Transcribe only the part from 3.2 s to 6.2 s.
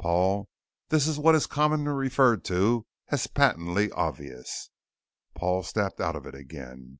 patently obvious." Paul snapped out